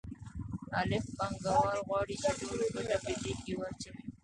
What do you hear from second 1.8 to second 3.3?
غواړي چې ټوله ګټه په